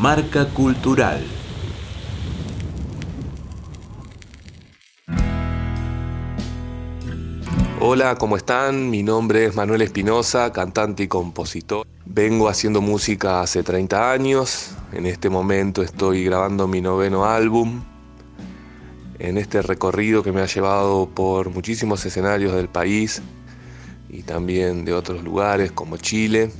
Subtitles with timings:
[0.00, 1.24] Marca Cultural.
[7.80, 8.90] Hola, ¿cómo están?
[8.90, 11.86] Mi nombre es Manuel Espinosa, cantante y compositor.
[12.04, 14.72] Vengo haciendo música hace 30 años.
[14.92, 17.84] En este momento estoy grabando mi noveno álbum.
[19.20, 23.22] En este recorrido que me ha llevado por muchísimos escenarios del país
[24.08, 26.50] y también de otros lugares como Chile,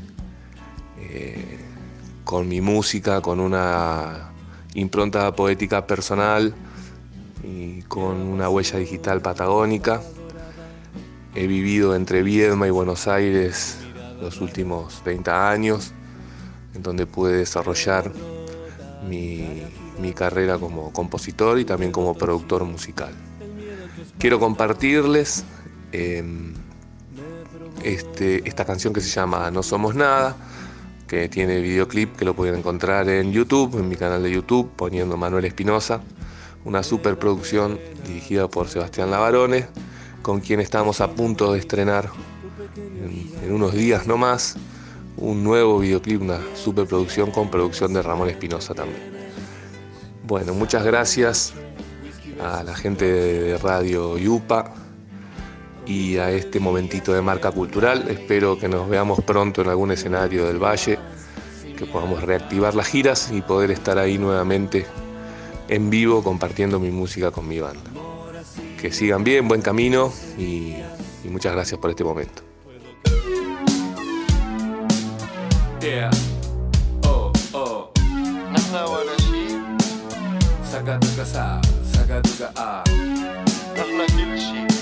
[1.01, 1.64] eh,
[2.25, 4.31] con mi música, con una
[4.75, 6.55] impronta poética personal
[7.43, 10.01] y con una huella digital patagónica.
[11.35, 13.79] He vivido entre Viedma y Buenos Aires
[14.21, 15.93] los últimos 30 años,
[16.75, 18.11] en donde pude desarrollar
[19.09, 19.63] mi,
[20.15, 23.13] carrera como compositor y también como productor musical.
[24.19, 25.45] Quiero compartirles
[25.93, 26.55] em,
[27.83, 30.37] este, esta canción que se llama No Somos Nada,
[31.31, 35.45] tiene videoclip que lo pueden encontrar en YouTube, en mi canal de YouTube, poniendo Manuel
[35.45, 36.01] Espinosa,
[36.65, 39.67] una superproducción dirigida por Sebastián Lavarone,
[40.23, 42.11] con quien estamos a punto de estrenar
[42.77, 44.57] en, unos días no más
[45.17, 49.01] un nuevo videoclip, una superproducción con producción de Ramón Espinosa también.
[50.27, 51.55] Bueno, muchas gracias
[52.43, 54.84] a la gente de Radio Yupa
[55.87, 58.09] y a este momentito de marca cultural.
[58.09, 60.99] Espero que nos veamos pronto en algún escenario del Valle,
[61.77, 64.87] que podamos reactivar las giras y poder estar ahí nuevamente
[65.69, 67.91] en vivo compartiendo mi música con mi banda.
[68.81, 70.75] Que sigan bien, buen camino y,
[71.25, 72.43] muchas gracias por este momento.
[75.81, 76.11] Yeah,
[77.03, 77.91] oh, oh.
[83.77, 84.74] No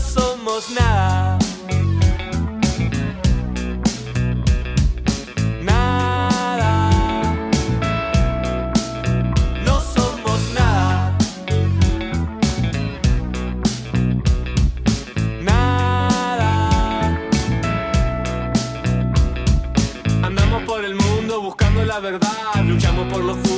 [0.00, 1.38] somos nada.
[5.62, 6.90] Nada.
[9.64, 11.18] No somos nada.
[20.22, 22.30] Andamos por el mundo buscando la verdad,
[22.64, 23.57] luchamos por lo justo y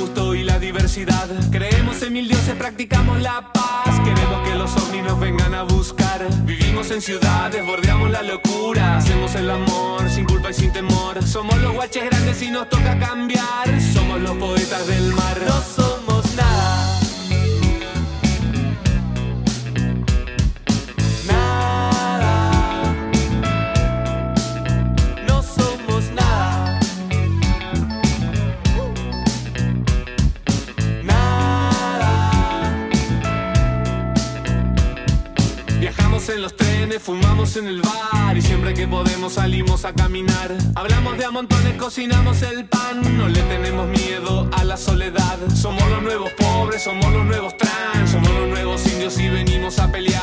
[1.51, 3.99] Creemos en mil dioses, practicamos la paz.
[4.03, 6.27] Queremos que los ovnis nos vengan a buscar.
[6.43, 8.97] Vivimos en ciudades, bordeamos la locura.
[8.97, 11.21] Hacemos el amor sin culpa y sin temor.
[11.23, 13.79] Somos los guaches grandes y nos toca cambiar.
[13.93, 15.37] Somos los poetas del mar.
[36.11, 40.57] Viajamos en los trenes, fumamos en el bar y siempre que podemos salimos a caminar.
[40.75, 45.39] Hablamos de a montones, cocinamos el pan, no le tenemos miedo a la soledad.
[45.55, 49.89] Somos los nuevos pobres, somos los nuevos trans, somos los nuevos indios y venimos a
[49.89, 50.20] pelear.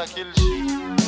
[0.00, 0.99] naquele jeito.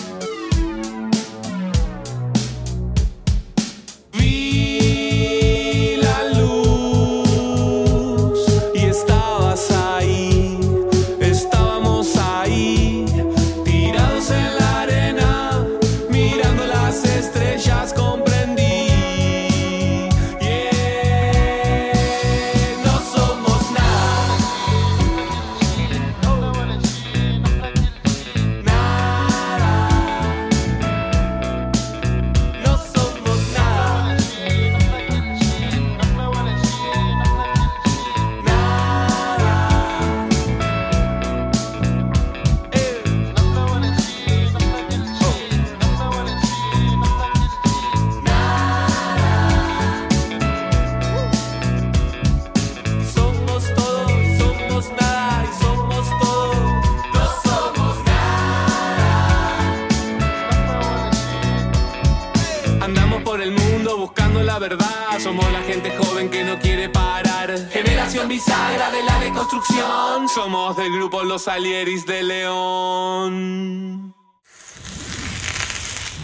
[65.18, 67.52] Somos la gente joven que no quiere parar.
[67.70, 70.28] Generación bisagra de la deconstrucción.
[70.28, 74.14] Somos del grupo Los Alieris de León.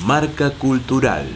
[0.05, 1.29] Marca Cultural.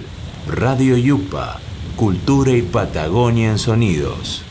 [0.47, 1.61] Radio Yupa.
[1.97, 4.45] Cultura y Patagonia en Sonidos.